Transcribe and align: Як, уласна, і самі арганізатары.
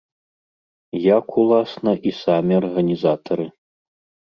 Як, 1.17 1.25
уласна, 1.41 1.91
і 2.11 2.15
самі 2.23 2.59
арганізатары. 2.63 3.49